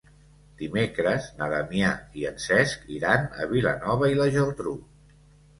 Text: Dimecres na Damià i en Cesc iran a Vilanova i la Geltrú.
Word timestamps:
Dimecres 0.61 1.27
na 1.41 1.49
Damià 1.51 1.91
i 2.21 2.25
en 2.31 2.41
Cesc 2.45 2.89
iran 2.97 3.29
a 3.45 3.47
Vilanova 3.53 4.11
i 4.15 4.21
la 4.23 4.29
Geltrú. 4.39 4.75